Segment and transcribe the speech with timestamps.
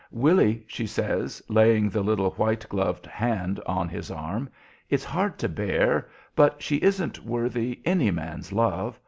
[0.09, 4.49] "Willy," she says, laying the little white gloved hand on his arm,
[4.89, 8.99] "it's hard to bear, but she isn't worthy any man's love.